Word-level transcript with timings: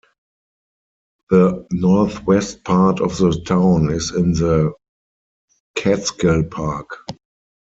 The 1.29 1.67
northwest 1.71 2.63
part 2.63 3.01
of 3.01 3.19
the 3.19 3.39
town 3.45 3.91
is 3.93 4.09
in 4.11 4.31
the 4.33 4.73
Catskill 5.75 6.45
Park. 6.45 7.05